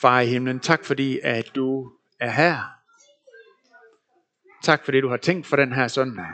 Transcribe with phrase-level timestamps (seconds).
[0.00, 2.80] Far i himlen, tak fordi, at du er her.
[4.62, 6.26] Tak fordi, du har tænkt for den her søndag.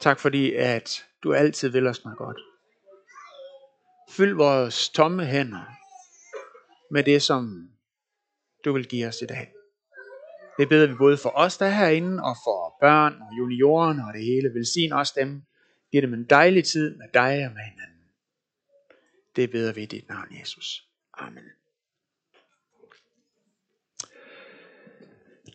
[0.00, 2.38] Tak fordi, at du altid vil os noget godt.
[4.10, 5.64] Fyld vores tomme hænder
[6.90, 7.70] med det, som
[8.64, 9.52] du vil give os i dag.
[10.58, 14.12] Det beder vi både for os, der er herinde, og for børn og junioren og
[14.14, 14.54] det hele.
[14.54, 15.42] Velsign også dem.
[15.92, 18.04] Giv dem en dejlig tid med dig og med hinanden.
[19.36, 20.89] Det beder vi i dit navn, Jesus.
[21.20, 21.44] Amen.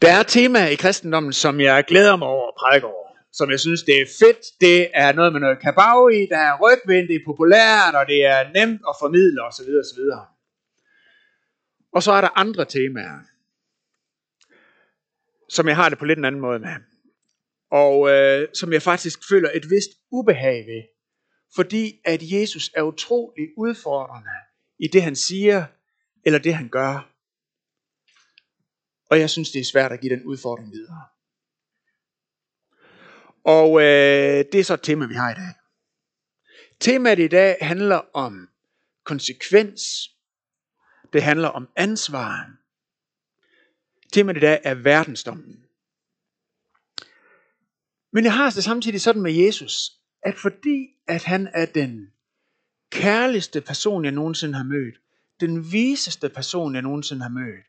[0.02, 3.06] Der er tema i kristendommen, som jeg glæder mig over at prædike over.
[3.32, 4.62] Som jeg synes, det er fedt.
[4.62, 8.26] Det er noget med noget kabag i, der er rygvind, det er populært, og det
[8.26, 9.70] er nemt at formidle osv.
[9.84, 10.02] osv.
[11.96, 13.20] Og så er der andre temaer,
[15.50, 16.76] som jeg har det på lidt en anden måde med.
[17.72, 20.84] Og øh, som jeg faktisk føler et vist ubehag ved.
[21.56, 24.30] Fordi at Jesus er utrolig udfordrende
[24.80, 25.66] i det han siger,
[26.26, 27.12] eller det han gør.
[29.10, 31.04] Og jeg synes det er svært at give den udfordring videre.
[33.44, 35.54] Og øh, det er så et tema vi har i dag.
[36.80, 38.50] Temaet i dag handler om
[39.04, 40.10] konsekvens.
[41.14, 42.52] Det handler om ansvar.
[44.14, 45.66] Temaet i dag er verdensdommen.
[48.12, 52.14] Men jeg har det samtidig sådan med Jesus, at fordi at han er den
[52.96, 54.96] kærligste person, jeg nogensinde har mødt,
[55.40, 57.66] den viseste person, jeg nogensinde har mødt,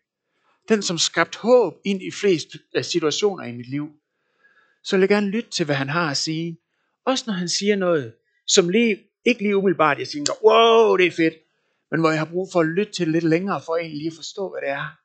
[0.69, 3.89] den som skabt håb ind i flest øh, situationer i mit liv,
[4.83, 6.59] så vil jeg gerne lytte til, hvad han har at sige.
[7.05, 8.15] Også når han siger noget,
[8.47, 11.35] som lige, ikke lige umiddelbart, jeg tænker, wow, det er fedt,
[11.91, 14.17] men hvor jeg har brug for at lytte til lidt længere, for egentlig lige at
[14.17, 14.99] forstå, hvad det er,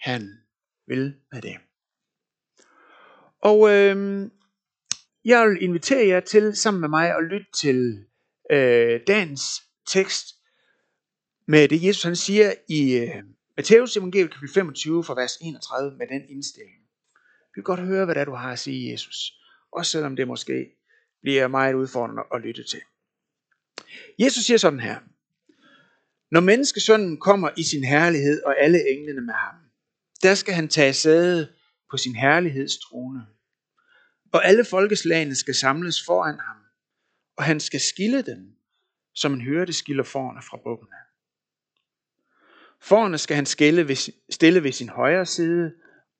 [0.00, 0.38] han
[0.86, 1.56] vil med det.
[3.42, 4.30] Og øh,
[5.24, 8.04] jeg vil invitere jer til sammen med mig at lytte til
[8.50, 9.42] øh, dagens
[9.86, 10.26] tekst
[11.48, 13.22] med det Jesus han siger i øh,
[13.56, 16.80] Matteus evangeliet kapitel 25 fra vers 31 med den indstilling.
[17.54, 19.32] Vi vil godt høre, hvad det er, du har at sige, Jesus.
[19.72, 20.66] Også selvom det måske
[21.22, 22.80] bliver meget udfordrende at lytte til.
[24.18, 24.98] Jesus siger sådan her.
[26.30, 29.54] Når menneskesønnen kommer i sin herlighed og alle englene med ham,
[30.22, 31.52] der skal han tage sæde
[31.90, 33.26] på sin herlighedstrone.
[34.32, 36.56] Og alle folkeslagene skal samles foran ham,
[37.40, 38.56] og han skal skille dem,
[39.14, 40.96] som en hørte skiller forne fra bukkene.
[42.80, 43.96] Forne skal han skille ved,
[44.30, 45.74] stille ved sin højre side,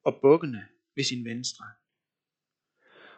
[0.05, 1.65] og bukkene ved sin venstre.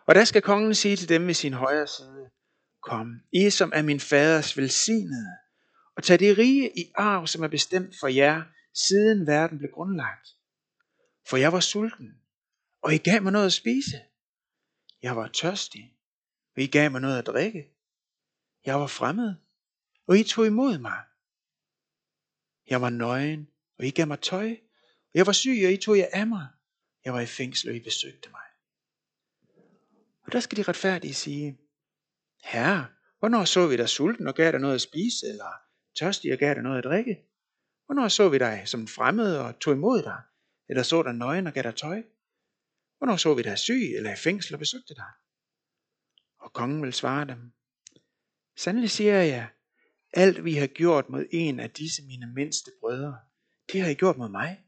[0.06, 2.30] Og der skal kongen sige til dem ved sin højre side,
[2.82, 5.36] Kom, I som er min faders velsignede,
[5.96, 8.42] og tag det rige i arv, som er bestemt for jer,
[8.74, 10.28] siden verden blev grundlagt.
[11.28, 12.20] For jeg var sulten,
[12.82, 14.00] og I gav mig noget at spise.
[15.02, 15.96] Jeg var tørstig,
[16.56, 17.71] og I gav mig noget at drikke.
[18.66, 19.34] Jeg var fremmed,
[20.06, 21.02] og I tog imod mig.
[22.70, 24.56] Jeg var nøgen, og I gav mig tøj.
[25.14, 26.46] Jeg var syg, og I tog jer af mig.
[27.04, 28.42] Jeg var i fængsel, og I besøgte mig.
[30.22, 31.58] Og der skal de retfærdige sige,
[32.42, 32.86] Herre,
[33.18, 35.52] hvornår så vi dig sulten og gav dig noget at spise, eller
[35.98, 37.24] tørstig og gav dig noget at drikke?
[37.86, 40.22] Hvornår så vi dig som fremmed og tog imod dig,
[40.68, 42.02] eller så dig nøgen og gav dig tøj?
[42.98, 45.10] Hvornår så vi dig syg eller i fængsel og besøgte dig?
[46.38, 47.52] Og kongen vil svare dem,
[48.56, 49.50] Sandelig siger jeg,
[50.12, 53.18] alt vi har gjort mod en af disse mine mindste brødre,
[53.72, 54.64] det har I gjort mod mig.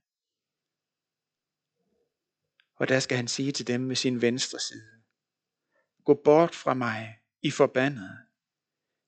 [2.77, 4.95] Og der skal han sige til dem med sin venstre side,
[6.05, 8.19] Gå bort fra mig, I forbandede,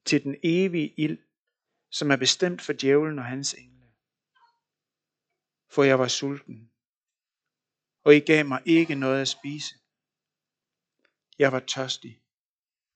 [0.04, 1.18] til den evige ild,
[1.90, 3.92] som er bestemt for djævlen og hans engle.
[5.68, 6.70] For jeg var sulten,
[8.04, 9.74] og I gav mig ikke noget at spise.
[11.38, 12.22] Jeg var tørstig,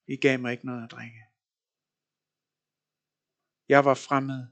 [0.06, 1.29] I gav mig ikke noget at drikke.
[3.70, 4.46] Jeg var fremmed,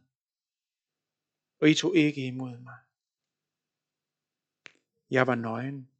[1.61, 2.79] og I tog ikke imod mig.
[5.11, 5.91] Jeg var nøgen,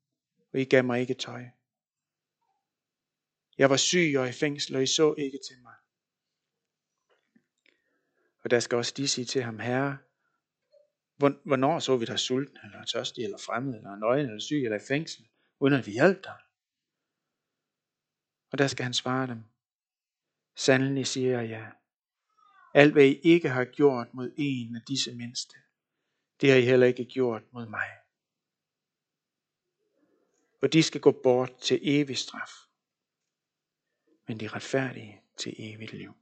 [0.53, 1.45] og I gav mig ikke tøj.
[3.59, 5.75] Jeg var syg og i fængsel, og I så ikke til mig.
[8.43, 9.99] Og der skal også de sige til ham, Herre,
[11.17, 14.87] hvornår så vi dig sulten, eller tørstig, eller fremmed, eller nøgen, eller syg, eller i
[14.89, 15.29] fængsel,
[15.61, 16.39] uden at vi hjalp dig?
[18.51, 19.45] Og der skal han svare dem,
[20.57, 21.78] Sandelig siger jeg, ja
[22.75, 25.57] alt hvad I ikke har gjort mod en af disse mindste,
[26.41, 27.89] det har I heller ikke gjort mod mig.
[30.63, 32.51] Og de skal gå bort til evig straf,
[34.29, 36.15] men de retfærdige til evigt liv.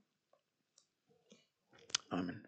[2.11, 2.47] Amen.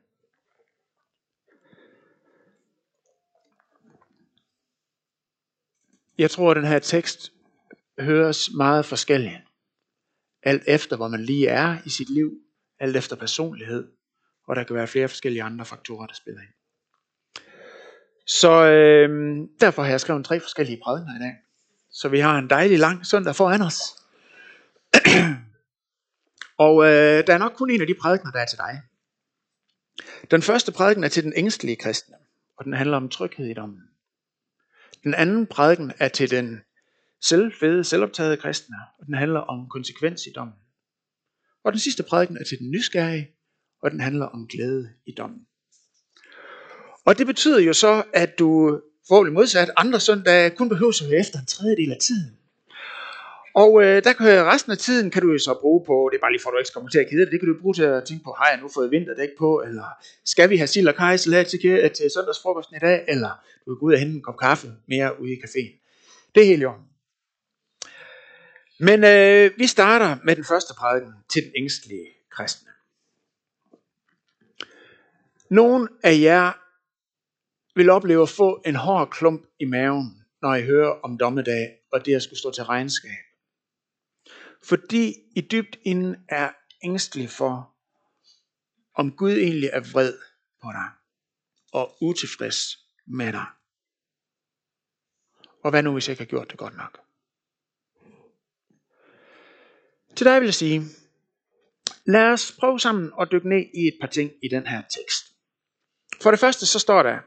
[6.19, 7.33] Jeg tror, at den her tekst
[7.99, 9.45] høres meget forskellig,
[10.43, 12.43] Alt efter, hvor man lige er i sit liv,
[12.81, 13.89] alt efter personlighed,
[14.49, 16.51] og der kan være flere forskellige andre faktorer, der spiller ind.
[18.27, 21.35] Så øh, derfor har jeg skrevet tre forskellige prædikener i dag.
[21.91, 23.81] Så vi har en dejlig lang søndag foran os.
[26.67, 28.83] og øh, der er nok kun en af de prædikener, der er til dig.
[30.31, 32.17] Den første prædiken er til den ængstelige kristne,
[32.57, 33.83] og den handler om tryghed i dommen.
[35.05, 36.61] Den anden prædiken er til den
[37.23, 40.55] selvfede, selvoptagede kristne, og den handler om konsekvens i dommen.
[41.65, 43.31] Og den sidste prædiken er til den nysgerrige,
[43.83, 45.41] og den handler om glæde i dommen.
[47.05, 51.21] Og det betyder jo så, at du forhåbentlig modsat andre søndage kun behøver at høre
[51.21, 52.39] efter en tredjedel af tiden.
[53.55, 56.21] Og øh, der kan resten af tiden kan du jo så bruge på, det er
[56.21, 57.61] bare lige for at du ikke skal komme til at kede det, det kan du
[57.61, 59.87] bruge til at tænke på, har jeg nu fået vinterdæk på, eller
[60.25, 61.61] skal vi have sild og kajsalat til,
[61.97, 63.31] til søndagsfrokosten i dag, eller
[63.65, 65.73] du kan gå ud og hente en kop kaffe mere ude i caféen.
[66.35, 66.73] Det er helt jo.
[68.81, 72.71] Men øh, vi starter med den første prædiken til den ængstlige kristne.
[75.51, 76.53] Nogle af jer
[77.79, 82.05] vil opleve at få en hård klump i maven, når I hører om dommedag og
[82.05, 83.19] det at skulle stå til regnskab.
[84.63, 86.51] Fordi I dybt inden er
[86.85, 87.75] ængstelig for,
[88.95, 90.19] om Gud egentlig er vred
[90.63, 90.89] på dig
[91.73, 93.47] og utilfreds med dig.
[95.65, 97.08] Og hvad nu, hvis jeg ikke har gjort det godt nok?
[100.19, 100.83] Til dig vil jeg sige,
[102.07, 105.25] lad os prøve sammen at dykke ned i et par ting i den her tekst.
[106.23, 107.19] For det første så står der,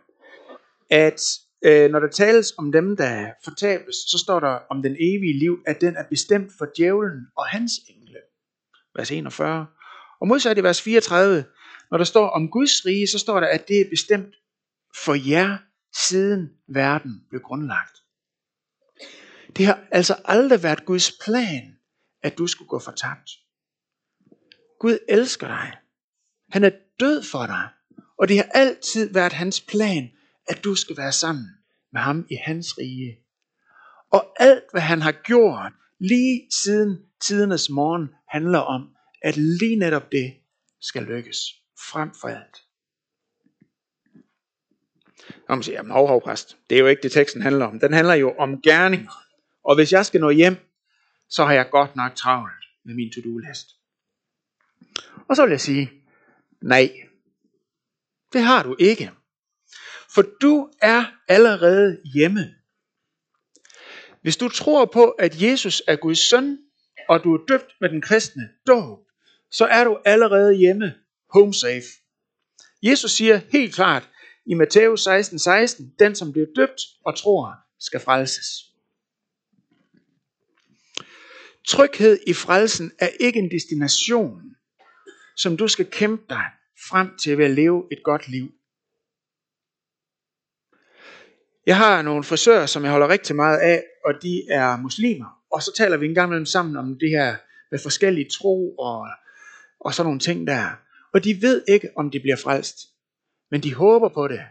[0.89, 1.21] at
[1.65, 5.63] øh, når der tales om dem, der fortabes, så står der om den evige liv,
[5.67, 8.19] at den er bestemt for djævlen og hans engle.
[8.95, 9.67] Vers 41.
[10.21, 11.45] Og modsat i vers 34,
[11.91, 14.35] når der står om Guds rige, så står der, at det er bestemt
[15.05, 15.57] for jer,
[16.07, 17.97] siden verden blev grundlagt.
[19.57, 21.77] Det har altså aldrig været Guds plan,
[22.23, 23.29] at du skulle gå fortabt.
[24.79, 25.77] Gud elsker dig.
[26.49, 27.69] Han er død for dig.
[28.17, 30.11] Og det har altid været hans plan,
[30.47, 31.45] at du skal være sammen
[31.91, 33.17] med ham i hans rige.
[34.11, 40.11] Og alt, hvad han har gjort lige siden tidernes morgen, handler om, at lige netop
[40.11, 40.33] det
[40.81, 41.37] skal lykkes
[41.91, 42.57] frem for alt.
[45.49, 46.57] Og man siger, jamen hov, hov, præst.
[46.69, 47.79] Det er jo ikke det, teksten handler om.
[47.79, 49.07] Den handler jo om gerning.
[49.63, 50.55] Og hvis jeg skal nå hjem,
[51.31, 53.67] så har jeg godt nok travlt med min to-do-list.
[55.29, 55.91] Og så vil jeg sige,
[56.61, 56.91] nej,
[58.33, 59.11] det har du ikke.
[60.15, 62.55] For du er allerede hjemme.
[64.21, 66.57] Hvis du tror på, at Jesus er Guds søn,
[67.09, 68.99] og du er døbt med den kristne dåb,
[69.51, 70.93] så er du allerede hjemme,
[71.29, 71.87] home safe.
[72.83, 74.09] Jesus siger helt klart
[74.45, 78.70] i Matthæus 16:16, 16, den som bliver døbt og tror, skal frelses.
[81.67, 84.41] Tryghed i frelsen er ikke en destination,
[85.37, 86.45] som du skal kæmpe dig
[86.89, 88.51] frem til ved at leve et godt liv.
[91.65, 95.41] Jeg har nogle frisører, som jeg holder rigtig meget af, og de er muslimer.
[95.51, 97.35] Og så taler vi en gang imellem sammen om det her
[97.71, 99.07] med forskellige tro og,
[99.79, 100.69] og sådan nogle ting der.
[101.13, 102.77] Og de ved ikke, om de bliver frelst.
[103.51, 104.41] Men de håber på det.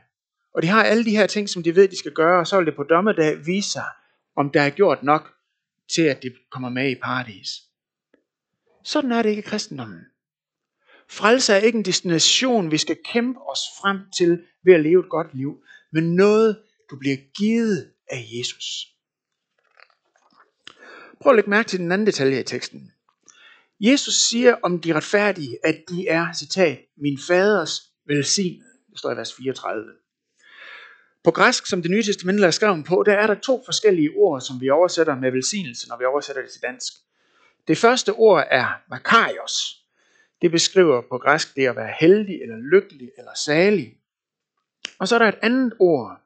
[0.54, 2.56] Og de har alle de her ting, som de ved, de skal gøre, og så
[2.56, 3.84] vil det på dommedag vise sig,
[4.36, 5.34] om der er gjort nok
[5.94, 7.48] til, at det kommer med i paradis.
[8.84, 10.00] Sådan er det ikke i kristendommen.
[11.08, 15.10] Frelse er ikke en destination, vi skal kæmpe os frem til ved at leve et
[15.10, 18.87] godt liv, men noget, du bliver givet af Jesus.
[21.20, 22.92] Prøv at lægge mærke til den anden detalje i teksten.
[23.80, 28.70] Jesus siger om de retfærdige, at de er, citat, min faders velsignede.
[28.90, 29.92] Det står i vers 34.
[31.24, 34.40] På græsk, som det nye testamente er skrevet på, der er der to forskellige ord,
[34.40, 36.92] som vi oversætter med velsignelse, når vi oversætter det til dansk.
[37.68, 39.84] Det første ord er makarios.
[40.42, 43.96] Det beskriver på græsk det at være heldig, eller lykkelig, eller salig.
[44.98, 46.20] Og så er der et andet ord,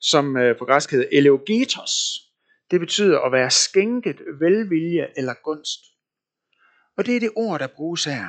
[0.00, 2.20] som øh, på græsk hedder eleogetos.
[2.70, 5.80] Det betyder at være skænket velvilje eller gunst.
[6.96, 8.26] Og det er det ord, der bruges her.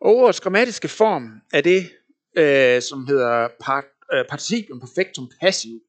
[0.00, 1.90] Og ordets grammatiske form er det,
[2.36, 5.80] øh, som hedder part, øh, participium perfectum passiv,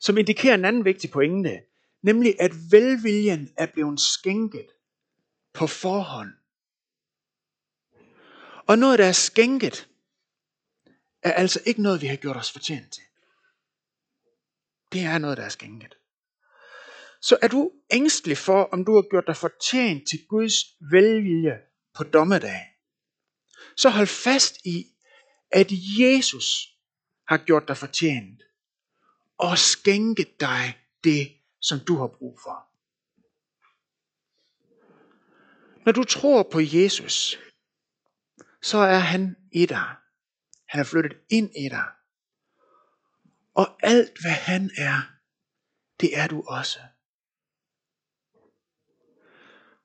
[0.00, 1.60] som indikerer en anden vigtig pointe,
[2.02, 4.66] nemlig at velviljen er blevet skænket
[5.52, 6.32] på forhånd.
[8.66, 9.88] Og noget, der er skænket,
[11.22, 13.02] er altså ikke noget, vi har gjort os fortjent til.
[14.92, 15.94] Det er noget, der er skænket.
[17.20, 20.54] Så er du ængstelig for, om du har gjort dig fortjent til Guds
[20.90, 21.58] velvilje
[21.94, 22.60] på dommedag,
[23.76, 24.86] så hold fast i,
[25.50, 26.77] at Jesus
[27.28, 28.42] har gjort dig fortjent
[29.38, 32.68] og skænket dig det, som du har brug for.
[35.84, 37.38] Når du tror på Jesus,
[38.62, 39.96] så er han i dig.
[40.68, 41.84] Han er flyttet ind i dig.
[43.54, 45.00] Og alt hvad han er,
[46.00, 46.80] det er du også.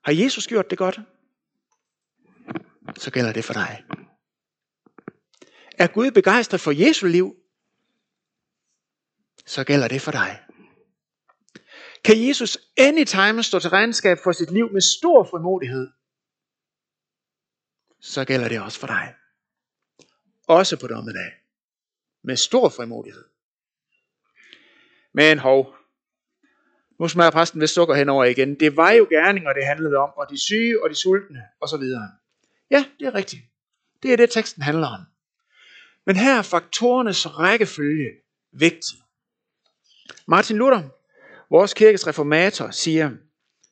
[0.01, 0.99] Har Jesus gjort det godt?
[2.97, 3.83] Så gælder det for dig.
[5.77, 7.35] Er Gud begejstret for Jesu liv?
[9.45, 10.43] Så gælder det for dig.
[12.03, 15.91] Kan Jesus anytime stå til regnskab for sit liv med stor frimodighed?
[17.99, 19.15] Så gælder det også for dig.
[20.47, 21.31] Også på dommedag.
[22.23, 23.23] Med stor frimodighed.
[25.13, 25.75] Men hov,
[26.99, 28.59] nu smager præsten ved sukker henover igen.
[28.59, 31.83] Det var jo gerninger, det handlede om, og de syge og de sultne osv.
[32.71, 33.41] Ja, det er rigtigt.
[34.03, 35.12] Det er det, teksten handler om.
[36.05, 38.09] Men her er faktorernes rækkefølge
[38.51, 38.97] vigtig.
[40.27, 40.89] Martin Luther,
[41.49, 43.11] vores kirkes reformator, siger,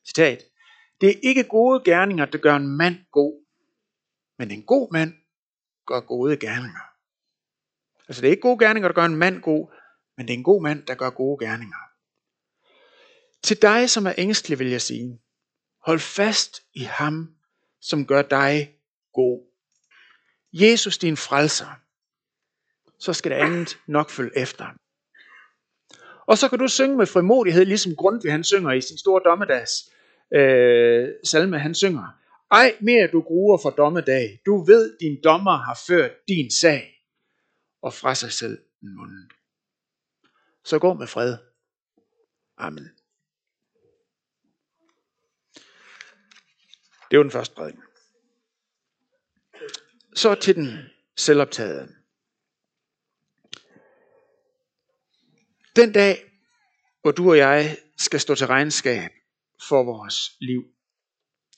[0.06, 0.44] citat,
[1.00, 3.44] det er ikke gode gerninger, der gør en mand god,
[4.38, 5.14] men en god mand
[5.86, 6.92] gør gode gerninger.
[8.08, 9.74] Altså det er ikke gode gerninger, der gør en mand god,
[10.16, 11.76] men det er en god mand, der gør gode gerninger.
[13.42, 15.20] Til dig, som er ængstelig, vil jeg sige,
[15.86, 17.36] hold fast i ham,
[17.80, 18.78] som gør dig
[19.12, 19.48] god.
[20.52, 21.81] Jesus, din frelser.
[23.02, 24.66] Så skal det andet nok følge efter.
[26.26, 29.72] Og så kan du synge med frimodighed, ligesom Grundtvig han synger i sin store dommedags
[30.34, 32.18] øh, salme, han synger.
[32.50, 37.06] Ej mere du gruer for dommedag, du ved din dommer har ført din sag,
[37.82, 39.30] og fra sig selv munden.
[40.64, 41.36] Så gå med fred.
[42.58, 42.88] Amen.
[47.10, 47.82] Det var den første prædiken.
[50.14, 50.78] Så til den
[51.16, 52.01] selvoptagede.
[55.76, 56.24] Den dag,
[57.02, 59.10] hvor du og jeg skal stå til regnskab
[59.68, 60.64] for vores liv,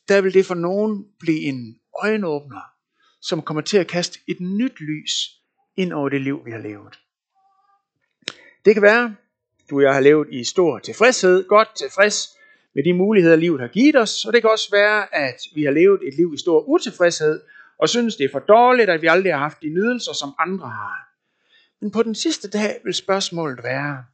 [0.09, 2.61] der vil det for nogen blive en øjenåbner,
[3.21, 5.13] som kommer til at kaste et nyt lys
[5.77, 6.99] ind over det liv, vi har levet.
[8.65, 9.17] Det kan være,
[9.71, 12.29] du og jeg har levet i stor tilfredshed, godt tilfreds
[12.75, 15.71] med de muligheder, livet har givet os, og det kan også være, at vi har
[15.71, 17.41] levet et liv i stor utilfredshed,
[17.79, 20.69] og synes, det er for dårligt, at vi aldrig har haft de nydelser, som andre
[20.69, 21.14] har.
[21.85, 24.05] Men på den sidste dag vil spørgsmålet være,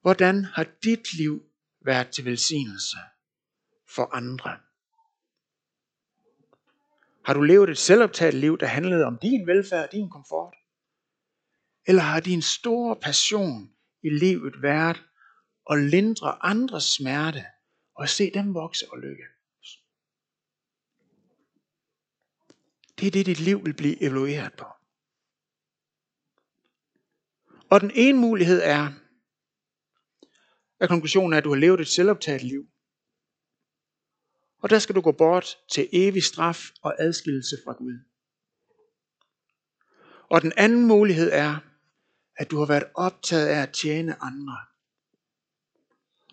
[0.00, 1.42] hvordan har dit liv
[1.84, 2.96] været til velsignelse
[3.88, 4.58] for andre?
[7.24, 10.54] Har du levet et selvoptaget liv, der handlede om din velfærd og din komfort?
[11.86, 15.04] Eller har din store passion i livet været
[15.70, 17.44] at lindre andres smerte
[17.94, 19.24] og se dem vokse og lykke?
[22.98, 24.79] Det er det, dit liv vil blive evalueret på.
[27.70, 28.92] Og den ene mulighed er,
[30.80, 32.66] at konklusionen er, at du har levet et selvoptaget liv.
[34.58, 37.98] Og der skal du gå bort til evig straf og adskillelse fra Gud.
[40.30, 41.58] Og den anden mulighed er,
[42.36, 44.58] at du har været optaget af at tjene andre.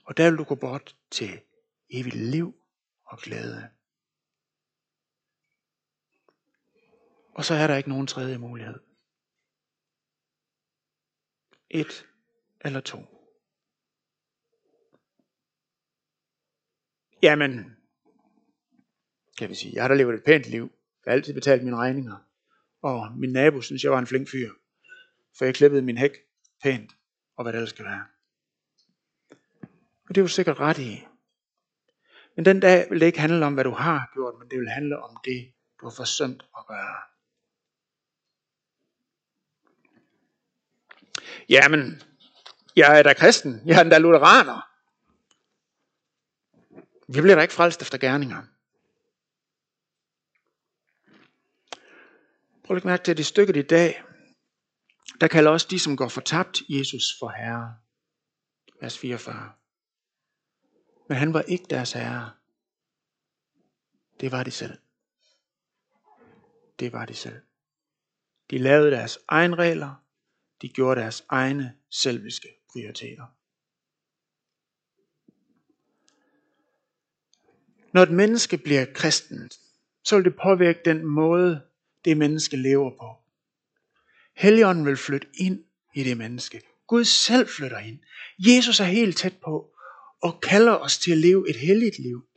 [0.05, 1.41] Og der vil du gå bort til
[1.89, 2.55] evigt liv
[3.05, 3.69] og glæde.
[7.33, 8.86] Og så er der ikke nogen tredje mulighed.
[11.69, 12.07] Et
[12.61, 12.97] eller to.
[17.21, 17.77] Jamen,
[19.37, 20.71] kan vi sige, jeg har da levet et pænt liv.
[21.05, 22.17] Jeg har altid betalt mine regninger.
[22.81, 24.51] Og min nabo synes, jeg var en flink fyr.
[25.37, 26.11] For jeg klippede min hæk
[26.63, 26.91] pænt,
[27.37, 28.05] og hvad det ellers skal være.
[30.09, 31.05] Og det er jo sikkert ret i.
[32.35, 34.69] Men den dag vil det ikke handle om, hvad du har gjort, men det vil
[34.69, 37.16] handle om det, du har forsømt at gøre.
[41.49, 42.01] Jamen,
[42.75, 43.61] jeg er da kristen.
[43.65, 44.61] Jeg er da lutheraner.
[47.13, 48.43] Vi bliver da ikke frelst efter gerninger.
[52.63, 54.03] Prøv at mærke til, at i stykket i dag,
[55.21, 57.75] der kalder også de, som går fortabt, Jesus for herre.
[58.81, 59.51] Vers 44.
[61.09, 62.31] Men han var ikke deres herre.
[64.19, 64.77] Det var de selv.
[66.79, 67.41] Det var de selv.
[68.49, 70.06] De lavede deres egne regler.
[70.61, 73.25] De gjorde deres egne selviske prioriteter.
[77.93, 79.49] Når et menneske bliver kristen,
[80.03, 81.61] så vil det påvirke den måde,
[82.05, 83.15] det menneske lever på.
[84.35, 85.63] Helligånden vil flytte ind
[85.95, 86.61] i det menneske.
[86.87, 87.99] Gud selv flytter ind.
[88.39, 89.73] Jesus er helt tæt på
[90.21, 92.27] og kalder os til at leve et helligt liv.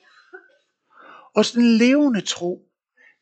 [1.35, 2.71] Og den levende tro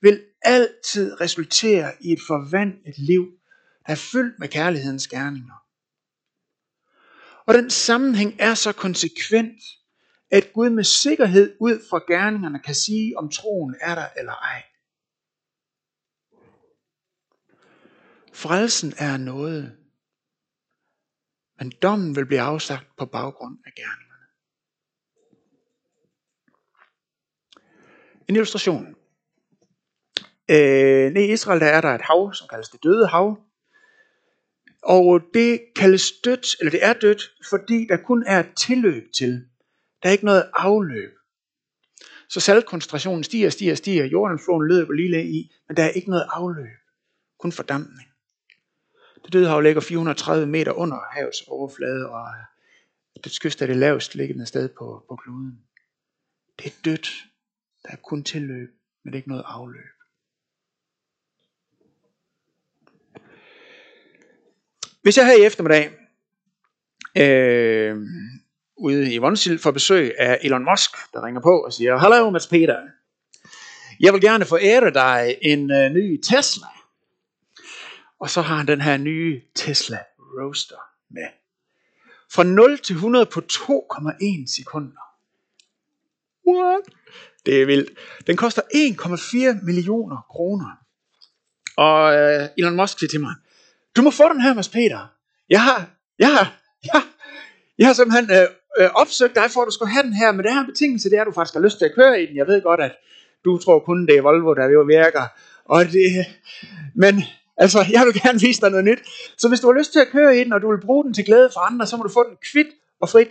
[0.00, 3.37] vil altid resultere i et forvandlet liv,
[3.88, 5.64] er fyldt med kærlighedens gerninger.
[7.46, 9.62] Og den sammenhæng er så konsekvent,
[10.30, 14.64] at Gud med sikkerhed ud fra gerningerne kan sige, om troen er der eller ej.
[18.32, 19.74] Frelsen er noget,
[21.60, 24.26] Men dommen vil blive afsagt på baggrund af gerningerne.
[28.28, 28.86] En illustration.
[30.50, 33.47] Øh, nede i Israel der er der et hav, som kaldes det døde hav.
[34.88, 39.46] Og det kaldes dødt, eller det er dødt, fordi der kun er et tilløb til.
[40.02, 41.10] Der er ikke noget afløb.
[42.28, 44.04] Så saltkoncentrationen stiger, stiger, stiger.
[44.04, 46.78] Jordanfloden løber lige i, men der er ikke noget afløb.
[47.38, 48.08] Kun fordampning.
[49.24, 53.76] Det døde hav ligger 430 meter under havets overflade, og øh, det kyst er det
[53.76, 55.58] lavest liggende sted på, på kloden.
[56.58, 57.10] Det er dødt.
[57.82, 58.70] Der er kun tilløb,
[59.04, 59.97] men det er ikke noget afløb.
[65.08, 65.90] Hvis jeg her i eftermiddag
[67.16, 67.96] øh,
[68.76, 72.46] ude i Vonsild får besøg af Elon Musk, der ringer på og siger, Hallo Mads
[72.46, 72.76] Peter,
[74.00, 76.66] jeg vil gerne forære dig en øh, ny Tesla.
[78.20, 81.26] Og så har han den her nye Tesla Roadster med.
[82.32, 85.02] Fra 0 til 100 på 2,1 sekunder.
[86.48, 86.82] What?
[87.46, 87.98] Det er vildt.
[88.26, 90.76] Den koster 1,4 millioner kroner.
[91.76, 93.34] Og øh, Elon Musk siger til mig,
[93.98, 95.00] du må få den her, Mads Peter.
[95.50, 96.46] Jeg har, jeg har,
[96.84, 97.02] jeg,
[97.78, 98.46] jeg har simpelthen øh,
[98.78, 101.16] øh, opsøgt dig for, at du skulle have den her, men det her betingelse, det
[101.16, 102.36] er, at du faktisk har lyst til at køre i den.
[102.36, 102.94] Jeg ved godt, at
[103.44, 105.24] du tror kun, det er Volvo, der virker.
[105.64, 106.26] Og det,
[106.94, 107.14] men
[107.56, 109.02] altså, jeg vil gerne vise dig noget nyt.
[109.38, 111.14] Så hvis du har lyst til at køre i den, og du vil bruge den
[111.14, 112.68] til glæde for andre, så må du få den kvidt
[113.00, 113.28] og frit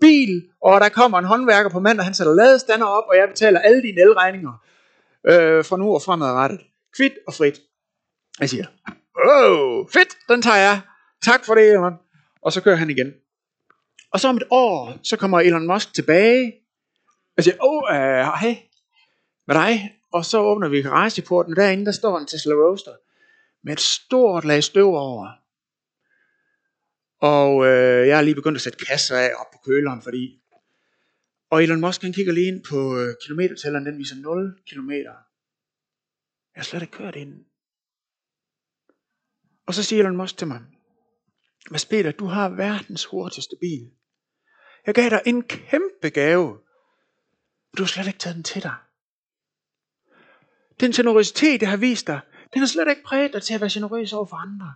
[0.00, 3.60] bil, og der kommer en håndværker på mandag, han sætter ladestander op, og jeg betaler
[3.60, 4.52] alle dine elregninger
[5.26, 6.60] øh, fra nu og fremadrettet.
[6.96, 7.60] Kvidt og frit.
[8.40, 8.66] Jeg siger,
[9.16, 10.80] oh, fedt, den tager jeg.
[11.22, 11.94] Tak for det, Elon.
[12.42, 13.12] Og så kører han igen.
[14.12, 16.52] Og så om et år, så kommer Elon Musk tilbage,
[17.36, 18.62] og siger, åh, oh, uh, hej,
[19.46, 19.98] med dig.
[20.12, 22.96] Og så åbner vi garageporten, og derinde der står en Tesla Roadster,
[23.62, 25.28] med et stort lag støv over.
[27.20, 30.40] Og øh, jeg har lige begyndt at sætte kasser af op på køleren, fordi...
[31.50, 35.14] Og Elon Musk han kigger lige ind på øh, kilometertælleren, den viser 0 kilometer.
[36.54, 37.44] Jeg har slet ikke kørt ind.
[39.66, 40.62] Og så siger Elon Musk til mig,
[41.70, 43.90] Mads Peter, du har verdens hurtigste bil.
[44.86, 46.60] Jeg gav dig en kæmpe gave.
[47.76, 48.74] Du har slet ikke taget den til dig.
[50.80, 52.20] Den generøsitet, jeg har vist dig,
[52.52, 54.74] den har slet ikke præget dig til at være generøs over for andre.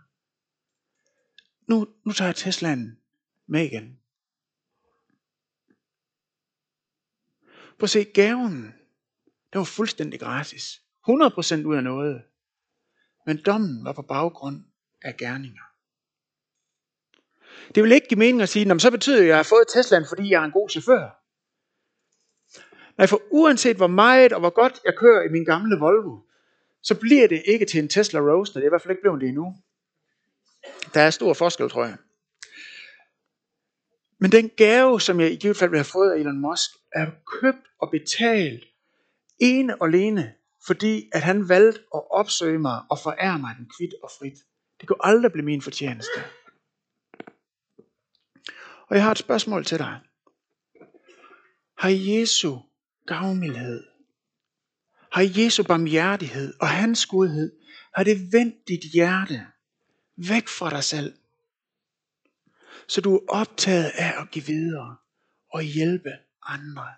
[1.67, 2.99] Nu, nu tager jeg Teslaen
[3.47, 4.01] med igen.
[7.79, 8.63] Prøv at se, gaven,
[9.53, 10.83] den var fuldstændig gratis.
[11.09, 12.23] 100% ud af noget.
[13.27, 14.65] Men dommen var på baggrund
[15.03, 15.63] af gerninger.
[17.75, 20.05] Det vil ikke give mening at sige, så betyder det, at jeg har fået Teslaen,
[20.09, 21.19] fordi jeg er en god chauffør.
[22.99, 26.21] Nej, for uanset hvor meget og hvor godt jeg kører i min gamle Volvo,
[26.83, 28.61] så bliver det ikke til en Tesla Roadster.
[28.61, 29.57] Det er i hvert fald ikke blevet det endnu.
[30.95, 31.97] Der er stor forskel, tror jeg.
[34.21, 37.07] Men den gave, som jeg i givet fald vil have fået af Elon Musk, er
[37.41, 38.65] købt og betalt
[39.39, 40.35] ene og alene,
[40.67, 44.39] fordi at han valgte at opsøge mig og forære mig den kvidt og frit.
[44.81, 46.21] Det kunne aldrig blive min fortjeneste.
[48.89, 50.01] Og jeg har et spørgsmål til dig.
[51.79, 52.59] Har Jesu
[53.07, 53.87] gavmildhed,
[55.13, 57.53] har Jesu barmhjertighed og hans godhed,
[57.95, 59.47] har det vendt dit hjerte
[60.17, 61.19] væk fra dig selv,
[62.89, 64.97] så du er optaget af at give videre
[65.51, 66.11] og hjælpe
[66.43, 66.95] andre.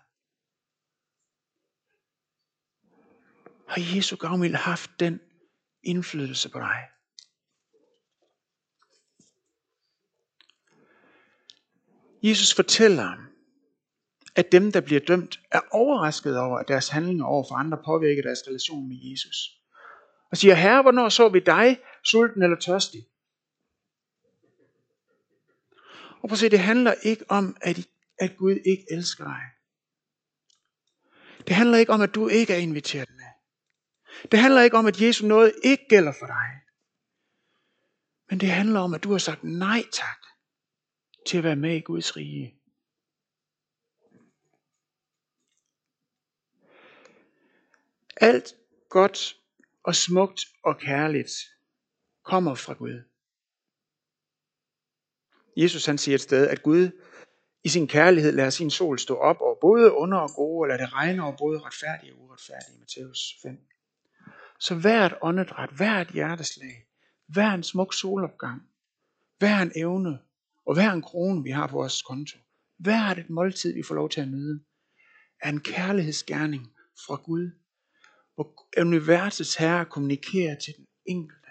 [3.68, 5.20] Har Jesu gavmild haft den
[5.82, 6.88] indflydelse på dig?
[12.22, 13.16] Jesus fortæller,
[14.36, 18.22] at dem, der bliver dømt, er overrasket over, at deres handlinger over for andre påvirker
[18.22, 19.36] deres relation med Jesus.
[20.30, 23.06] Og siger, herre, hvornår så vi dig, sulten eller tørstig?
[26.22, 29.42] Og prøv at se, det handler ikke om, at, at Gud ikke elsker dig.
[31.46, 33.24] Det handler ikke om, at du ikke er inviteret med.
[34.32, 36.48] Det handler ikke om, at Jesus noget ikke gælder for dig.
[38.30, 40.29] Men det handler om, at du har sagt nej tak
[41.26, 42.54] til at være med i Guds rige.
[48.16, 48.54] Alt
[48.88, 49.36] godt
[49.82, 51.32] og smukt og kærligt
[52.22, 53.02] kommer fra Gud.
[55.56, 56.90] Jesus han siger et sted, at Gud
[57.64, 60.86] i sin kærlighed lader sin sol stå op over både under og gode, og lader
[60.86, 62.78] det regne over både retfærdige og uretfærdige.
[62.78, 63.58] Matthæus 5.
[64.60, 66.86] Så hvert åndedræt, hvert hjerteslag,
[67.26, 68.62] hver en smuk solopgang,
[69.38, 70.18] hver en evne
[70.66, 72.38] og hver en krone, vi har på vores konto,
[72.78, 74.64] hvert et måltid, vi får lov til at nyde,
[75.42, 76.66] er en kærlighedsgerning
[77.06, 77.50] fra Gud,
[78.34, 81.48] hvor universets herre kommunikerer til den enkelte.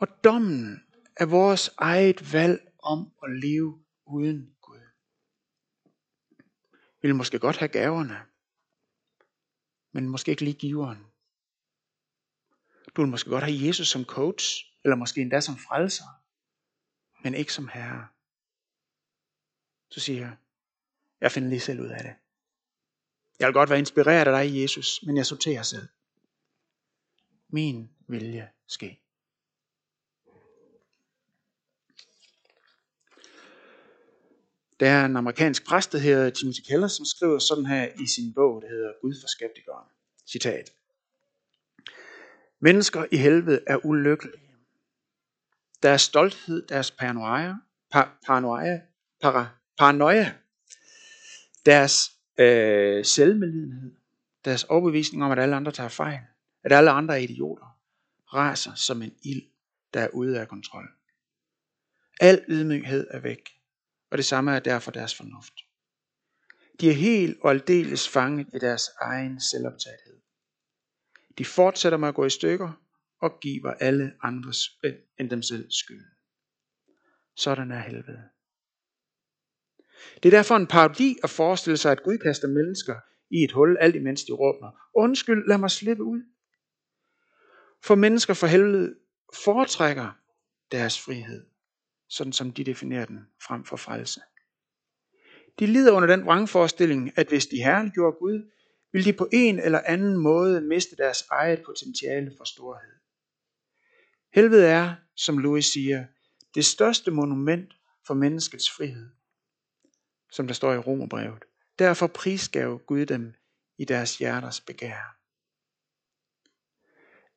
[0.00, 0.82] Og dommen
[1.16, 4.80] er vores eget valg om at leve uden Gud.
[7.02, 8.18] Vi vil måske godt have gaverne,
[9.92, 11.09] men måske ikke lige giveren.
[12.96, 16.04] Du vil måske godt have Jesus som coach, eller måske endda som frelser,
[17.24, 18.06] men ikke som herre.
[19.90, 20.36] Så siger jeg,
[21.20, 22.14] jeg finder lige selv ud af det.
[23.38, 25.88] Jeg vil godt være inspireret af dig, Jesus, men jeg sorterer selv.
[27.48, 29.00] Min vilje ske.
[34.80, 38.34] Der er en amerikansk præst, der hedder Timothy Keller, som skriver sådan her i sin
[38.34, 39.84] bog, der hedder Gud for skeptikere.
[40.26, 40.70] Citat.
[42.60, 44.44] Mennesker i helvede er ulykkelige.
[45.82, 47.54] Deres stolthed, deres paranoia,
[47.90, 48.80] par, paranoia,
[49.20, 50.34] para, paranoia
[51.66, 53.96] deres øh, selvmedlidenhed,
[54.44, 56.20] deres overbevisning om, at alle andre tager fejl,
[56.64, 57.78] at alle andre er idioter,
[58.34, 59.42] raser som en ild,
[59.94, 60.88] der er ude af kontrol.
[62.20, 63.48] Al ydmyghed er væk,
[64.10, 65.54] og det samme er derfor deres fornuft.
[66.80, 70.19] De er helt og aldeles fanget i deres egen selvoptagethed.
[71.40, 72.72] De fortsætter med at gå i stykker
[73.20, 76.04] og giver alle andres øh, end dem selv skyld.
[77.36, 78.22] Sådan er helvede.
[80.22, 82.96] Det er derfor en parodi at forestille sig, at Gud kaster mennesker
[83.30, 86.22] i et hul, alt imens de råber, undskyld, lad mig slippe ud.
[87.84, 88.94] For mennesker for helvede
[89.44, 90.18] foretrækker
[90.72, 91.46] deres frihed,
[92.08, 94.20] sådan som de definerer den frem for frelse.
[95.58, 98.50] De lider under den vrangforestilling, at hvis de herliggjorde Gud,
[98.92, 102.92] vil de på en eller anden måde miste deres eget potentiale for storhed.
[104.34, 106.04] Helvede er, som Louis siger,
[106.54, 107.74] det største monument
[108.06, 109.10] for menneskets frihed
[110.30, 111.44] som der står i Romerbrevet.
[111.78, 113.34] Derfor prisgav Gud dem
[113.78, 115.16] i deres hjerters begær.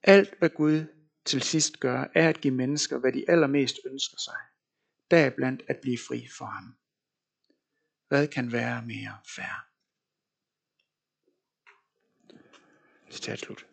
[0.04, 0.86] Alt hvad Gud
[1.26, 4.38] til sidst gør, er at give mennesker, hvad de allermest ønsker sig.
[5.12, 6.76] Deriblandt at blive fri for ham.
[8.08, 9.73] Hvad kan være mere færre?
[13.14, 13.66] Citat slut.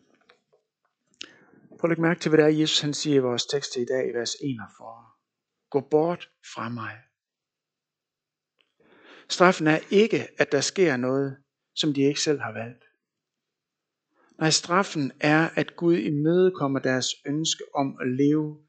[1.69, 3.85] Prøv at lægge mærke til, hvad det er, Jesus han siger i vores tekst i
[3.85, 4.87] dag i vers 41.
[5.69, 6.97] Gå bort fra mig,
[9.31, 11.37] Straffen er ikke, at der sker noget,
[11.75, 12.83] som de ikke selv har valgt.
[14.39, 18.59] Nej, straffen er, at Gud imødekommer deres ønske om at leve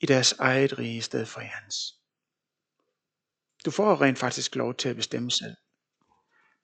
[0.00, 1.74] i deres eget rige i stedet for i hans.
[3.64, 5.56] Du får rent faktisk lov til at bestemme selv,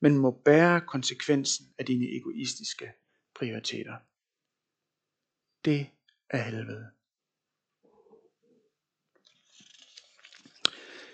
[0.05, 2.93] men må bære konsekvensen af dine egoistiske
[3.35, 3.97] prioriteter.
[5.64, 5.87] Det
[6.31, 6.90] er helvede.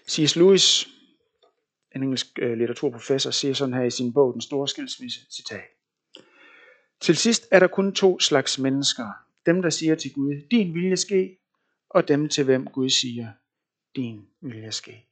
[0.08, 0.36] C.S.
[0.36, 0.88] Lewis
[1.94, 5.64] en engelsk øh, litteraturprofessor, siger sådan her i sin bog, Den store skilsmisse, citat.
[7.00, 9.12] Til sidst er der kun to slags mennesker.
[9.46, 11.38] Dem, der siger til Gud, din vilje ske,
[11.88, 13.32] og dem til hvem Gud siger,
[13.96, 15.06] din vilje ske.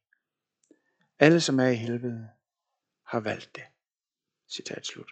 [1.18, 2.28] Alle, som er i helvede,
[3.08, 3.64] har valgt det.
[4.48, 5.10] Citat slut.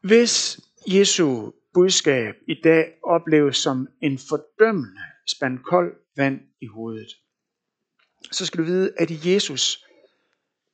[0.00, 7.08] Hvis Jesu budskab i dag opleves som en fordømmende spand kold vand i hovedet,
[8.32, 9.86] så skal du vide, at Jesus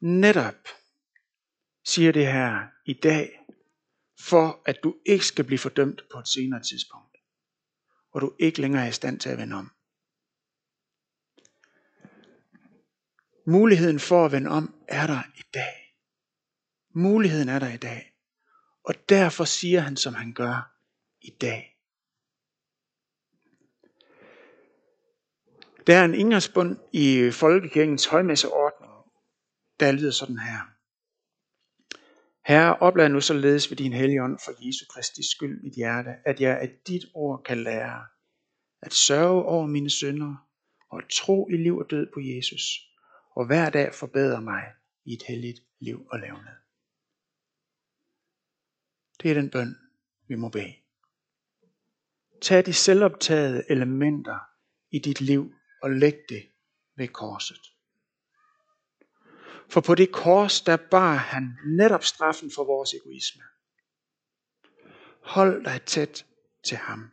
[0.01, 0.69] netop
[1.85, 3.41] siger det her i dag,
[4.21, 7.17] for at du ikke skal blive fordømt på et senere tidspunkt,
[8.13, 9.71] og du ikke længere er i stand til at vende om.
[13.47, 15.95] Muligheden for at vende om er der i dag.
[16.95, 18.13] Muligheden er der i dag.
[18.85, 20.73] Og derfor siger han, som han gør
[21.21, 21.69] i dag.
[25.87, 28.93] Der er en indgangsbund i Folkekirkens højmesseordning,
[29.81, 30.59] der lyder sådan her.
[32.47, 36.41] Herre, oplad nu således ved din hellige ånd for Jesu Kristi skyld mit hjerte, at
[36.41, 38.07] jeg af dit ord kan lære
[38.83, 40.49] at sørge over mine synder
[40.91, 42.92] og tro i liv og død på Jesus,
[43.35, 44.63] og hver dag forbedre mig
[45.05, 46.57] i et helligt liv og levned.
[49.23, 49.77] Det er den bøn,
[50.29, 50.75] vi må bede.
[52.43, 54.39] Tag de selvoptagede elementer
[54.91, 56.51] i dit liv og læg det
[56.97, 57.61] ved korset.
[59.71, 63.43] For på det kors, der bar han netop straffen for vores egoisme.
[65.23, 66.27] Hold dig tæt
[66.65, 67.11] til ham.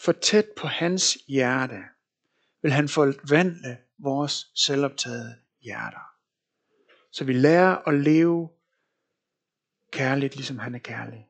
[0.00, 1.82] For tæt på hans hjerte
[2.62, 6.14] vil han forvandle vores selvoptagede hjerter.
[7.10, 8.50] Så vi lærer at leve
[9.92, 11.28] kærligt, ligesom han er kærlig.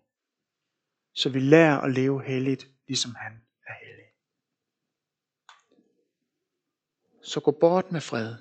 [1.14, 3.32] Så vi lærer at leve helligt, ligesom han
[3.66, 4.06] er hellig.
[7.22, 8.36] Så gå bort med fred,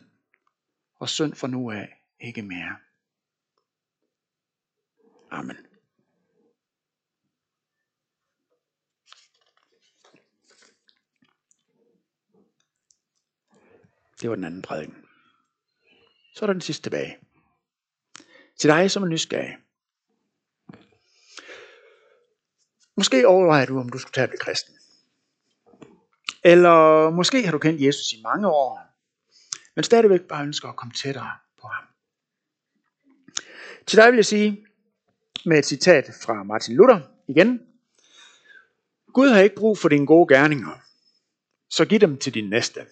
[0.96, 2.76] og synd for nu af ikke mere.
[5.32, 5.67] Amen.
[14.22, 15.06] Det var den anden prædiken.
[16.36, 17.18] Så er der den sidste tilbage.
[18.60, 19.58] Til dig, som er nysgerrig.
[22.96, 24.76] Måske overvejer du, om du skulle tage at blive kristen.
[26.44, 28.82] Eller måske har du kendt Jesus i mange år,
[29.76, 31.84] men stadigvæk bare ønsker at komme tættere på ham.
[33.88, 34.68] Til dig vil jeg sige,
[35.46, 37.62] med et citat fra Martin Luther igen.
[39.14, 40.80] Gud har ikke brug for dine gode gerninger,
[41.70, 42.86] så giv dem til din næste.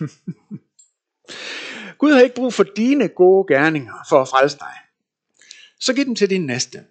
[1.98, 4.74] Gud har ikke brug for dine gode gerninger for at frelse dig.
[5.80, 6.84] Så giv dem til din næste.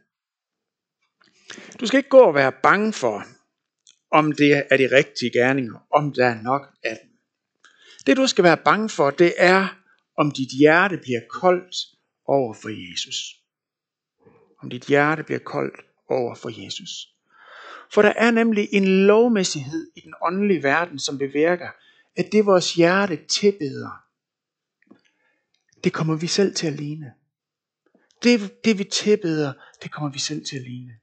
[1.79, 3.23] Du skal ikke gå og være bange for,
[4.11, 7.09] om det er de rigtige gerninger, om der er nok af dem.
[8.05, 9.67] Det du skal være bange for, det er,
[10.17, 11.75] om dit hjerte bliver koldt
[12.25, 13.15] over for Jesus.
[14.63, 16.89] Om dit hjerte bliver koldt over for Jesus.
[17.93, 21.69] For der er nemlig en lovmæssighed i den åndelige verden, som bevirker,
[22.15, 24.03] at det vores hjerte tilbeder,
[25.83, 27.13] det kommer vi selv til at ligne.
[28.23, 30.93] Det, det vi tilbeder, det kommer vi selv til at ligne.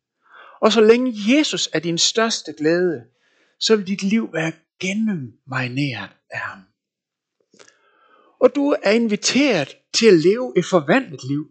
[0.61, 3.05] Og så længe Jesus er din største glæde,
[3.61, 6.59] så vil dit liv være gennemmarineret af ham.
[8.41, 11.51] Og du er inviteret til at leve et forvandlet liv.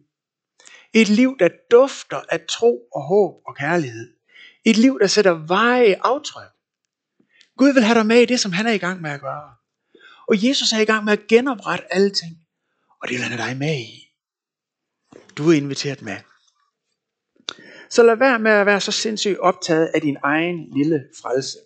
[0.93, 4.13] Et liv, der dufter af tro og håb og kærlighed.
[4.65, 6.56] Et liv, der sætter veje aftryk.
[7.57, 9.53] Gud vil have dig med i det, som han er i gang med at gøre.
[10.27, 12.37] Og Jesus er i gang med at genoprette alle ting.
[13.01, 14.13] Og det vil han have dig med i.
[15.37, 16.17] Du er inviteret med.
[17.89, 21.57] Så lad være med at være så sindssygt optaget af din egen lille frelse.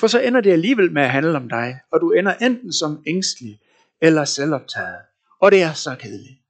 [0.00, 3.02] For så ender det alligevel med at handle om dig, og du ender enten som
[3.06, 3.60] ængstelig
[4.00, 5.00] eller selvoptaget.
[5.40, 6.40] Og det er så kedeligt.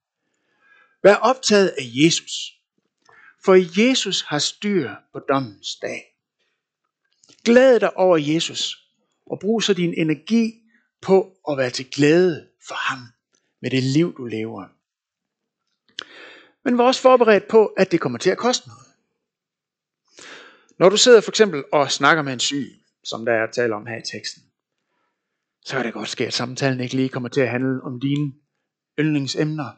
[1.02, 2.52] Vær optaget af Jesus.
[3.44, 6.09] For Jesus har styr på dommens dag.
[7.44, 8.90] Glæd dig over Jesus,
[9.26, 10.52] og brug så din energi
[11.02, 12.98] på at være til glæde for ham
[13.62, 14.64] med det liv, du lever.
[16.64, 18.86] Men vær også forberedt på, at det kommer til at koste noget.
[20.78, 23.86] Når du sidder for eksempel og snakker med en syg, som der er tale om
[23.86, 24.42] her i teksten,
[25.64, 28.32] så kan det godt ske, at samtalen ikke lige kommer til at handle om dine
[28.98, 29.70] yndlingsemner.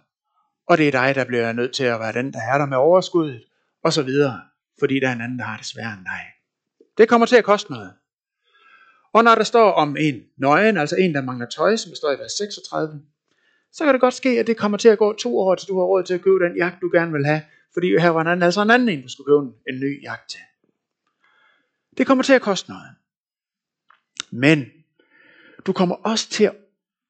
[0.67, 2.77] Og det er dig, der bliver nødt til at være den, der er der med
[2.77, 3.45] overskuddet,
[3.85, 4.41] og så videre,
[4.79, 6.42] fordi der er en anden, der har det sværere end dig.
[6.99, 7.93] Det kommer til at koste noget.
[9.13, 12.13] Og når der står om en nøgen, altså en, der mangler tøj, som der står
[12.13, 13.03] i vers 36,
[13.73, 15.79] så kan det godt ske, at det kommer til at gå to år, til du
[15.79, 18.27] har råd til at købe den jagt, du gerne vil have, fordi her var en
[18.27, 20.41] anden, altså en anden en, du skulle købe en ny jagt til.
[21.99, 22.91] Det kommer til at koste noget.
[24.31, 24.67] Men
[25.67, 26.57] du kommer også til at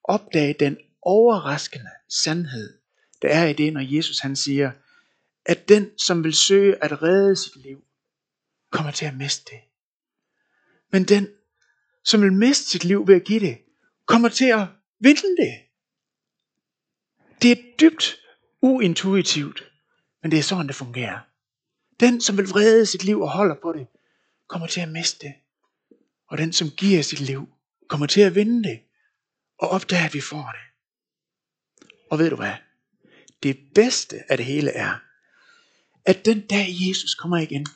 [0.04, 2.78] opdage den overraskende sandhed,
[3.22, 4.70] der er i det, når Jesus han siger,
[5.46, 7.84] at den, som vil søge at redde sit liv,
[8.70, 9.60] kommer til at miste det.
[10.92, 11.28] Men den,
[12.04, 13.58] som vil miste sit liv ved at give det,
[14.06, 14.66] kommer til at
[15.00, 15.58] vinde det.
[17.42, 18.16] Det er dybt
[18.62, 19.72] uintuitivt,
[20.22, 21.18] men det er sådan, det fungerer.
[22.00, 23.86] Den, som vil vrede sit liv og holder på det,
[24.48, 25.34] kommer til at miste det.
[26.28, 27.48] Og den, som giver sit liv,
[27.88, 28.80] kommer til at vinde det.
[29.58, 30.60] Og opdage, at vi får det.
[32.10, 32.54] Og ved du hvad?
[33.42, 35.02] Det bedste af det hele er,
[36.04, 37.66] at den dag Jesus kommer igen,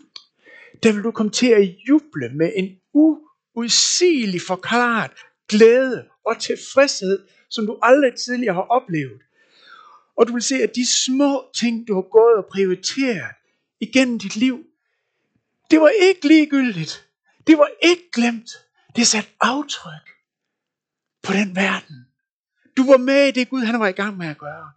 [0.83, 5.11] der vil du komme til at juble med en uudsigelig forklaret
[5.49, 9.23] glæde og tilfredshed, som du aldrig tidligere har oplevet.
[10.17, 13.35] Og du vil se, at de små ting, du har gået og prioriteret
[13.81, 14.65] igennem dit liv,
[15.71, 17.09] det var ikke ligegyldigt.
[17.47, 18.51] Det var ikke glemt.
[18.97, 20.11] Det satte aftryk
[21.23, 22.07] på den verden.
[22.77, 24.73] Du var med i det Gud, han var i gang med at gøre.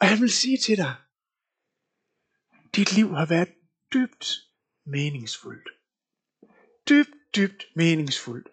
[0.00, 0.94] Og han vil sige til dig,
[2.76, 3.48] dit liv har været
[3.92, 4.26] dybt
[4.86, 5.68] meningsfuldt.
[6.88, 8.48] Dybt, dybt meningsfuldt.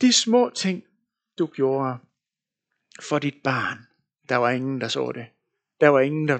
[0.00, 0.84] De små ting,
[1.38, 1.98] du gjorde
[3.00, 3.78] for dit barn,
[4.28, 5.26] der var ingen, der så det.
[5.80, 6.38] Der var ingen, der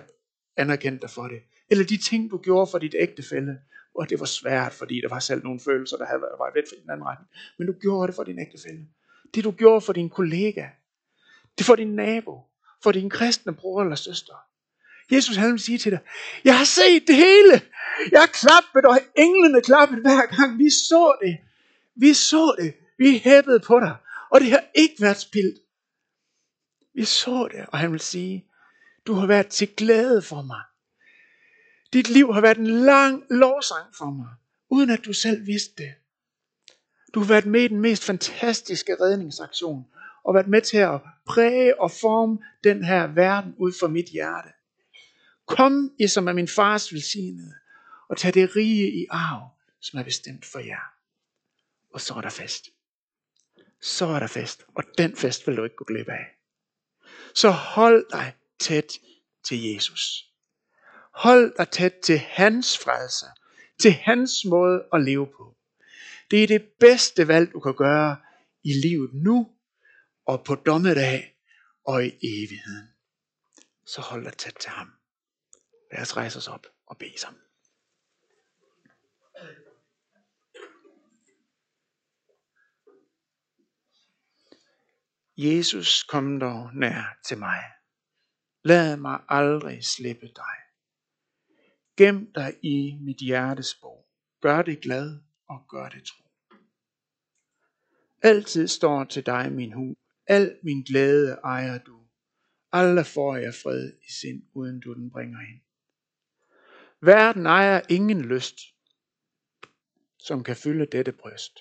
[0.56, 1.42] anerkendte dig for det.
[1.70, 3.60] Eller de ting, du gjorde for dit ægtefælle,
[3.94, 6.76] og det var svært, fordi der var selv nogle følelser, der havde været, lidt for
[6.82, 7.30] den anden retning.
[7.58, 8.86] Men du gjorde det for din ægtefælle.
[9.34, 10.68] Det du gjorde for din kollega.
[11.58, 12.40] Det for din nabo.
[12.82, 14.34] For din kristne bror eller søster.
[15.10, 15.98] Jesus han vil sige til dig,
[16.44, 17.62] jeg har set det hele.
[18.12, 20.58] Jeg klappede, og englene klappede hver gang.
[20.58, 21.38] Vi så det.
[21.94, 22.74] Vi så det.
[22.98, 23.96] Vi hæppede på dig.
[24.30, 25.58] Og det har ikke været spildt.
[26.94, 28.44] Vi så det, og han vil sige,
[29.06, 30.60] du har været til glæde for mig.
[31.92, 34.28] Dit liv har været en lang lovsang for mig,
[34.70, 35.94] uden at du selv vidste det.
[37.14, 39.86] Du har været med i den mest fantastiske redningsaktion,
[40.24, 44.48] og været med til at præge og forme den her verden ud fra mit hjerte.
[45.46, 47.54] Kom, I som er min fars velsignede,
[48.08, 50.92] og tage det rige i arv, som er bestemt for jer.
[51.94, 52.68] Og så er der fest.
[53.80, 54.66] så er der fest.
[54.74, 56.26] Og den fest vil du ikke gå glip af.
[57.34, 58.98] Så hold dig tæt
[59.44, 60.32] til Jesus.
[61.14, 63.26] Hold dig tæt til hans frelse.
[63.78, 65.56] Til hans måde at leve på.
[66.30, 68.16] Det er det bedste valg, du kan gøre
[68.64, 69.52] i livet nu
[70.26, 71.36] og på dommedag
[71.84, 72.88] og i evigheden.
[73.86, 74.92] Så hold dig tæt til ham.
[75.92, 77.45] Lad os rejse os op og bede sammen.
[85.38, 87.62] Jesus, kom dog nær til mig.
[88.64, 90.56] Lad mig aldrig slippe dig.
[91.96, 94.06] Gem dig i mit hjertes bog.
[94.40, 96.24] Gør det glad og gør det tro.
[98.22, 99.94] Altid står til dig min hu.
[100.26, 102.00] Al min glæde ejer du.
[102.72, 105.60] Aldrig får jeg fred i sind, uden du den bringer ind.
[107.00, 108.58] Verden ejer ingen lyst,
[110.18, 111.52] som kan fylde dette bryst.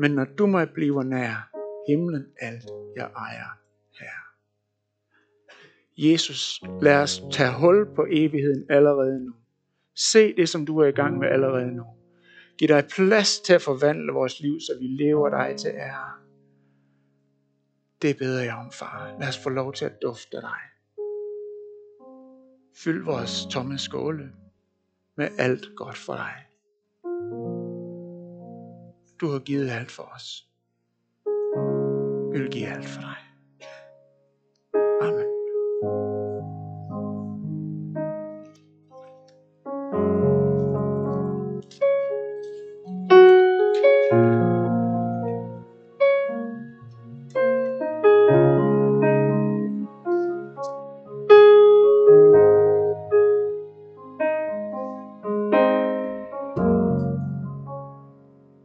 [0.00, 1.57] Men når du mig bliver nær,
[1.88, 2.64] himlen alt
[2.96, 3.58] jeg ejer
[4.00, 4.28] her.
[5.96, 9.32] Jesus, lad os tage hul på evigheden allerede nu.
[9.94, 11.84] Se det, som du er i gang med allerede nu.
[12.58, 16.12] Giv dig plads til at forvandle vores liv, så vi lever dig til ære.
[18.02, 19.16] Det beder jeg om, far.
[19.20, 20.60] Lad os få lov til at dufte dig.
[22.76, 24.32] Fyld vores tomme skåle
[25.16, 26.34] med alt godt for dig.
[29.20, 30.47] Du har givet alt for os.
[32.32, 33.14] Vi vil give alt for dig.
[33.16, 33.27] Amen.